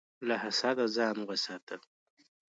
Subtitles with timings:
[0.27, 1.77] له حسده ځان وساته.